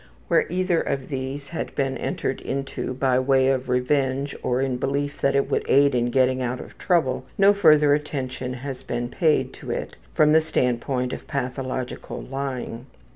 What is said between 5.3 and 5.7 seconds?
it would